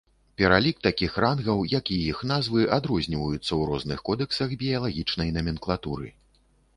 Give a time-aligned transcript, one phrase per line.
[0.41, 6.09] Пералік такіх рангаў, як і іх назвы, адрозніваюцца ў розных кодэксах біялагічнай наменклатуры.